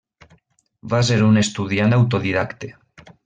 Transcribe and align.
Va 0.93 1.01
ser 1.09 1.19
un 1.27 1.37
estudiant 1.43 1.95
autodidacte. 1.99 2.73